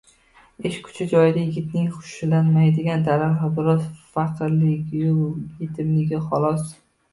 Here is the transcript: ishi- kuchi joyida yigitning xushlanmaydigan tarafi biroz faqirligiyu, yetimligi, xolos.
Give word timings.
ishi- 0.69 0.79
kuchi 0.85 1.05
joyida 1.11 1.41
yigitning 1.43 1.91
xushlanmaydigan 1.97 3.05
tarafi 3.11 3.51
biroz 3.61 3.85
faqirligiyu, 4.17 5.31
yetimligi, 5.63 6.25
xolos. 6.29 6.69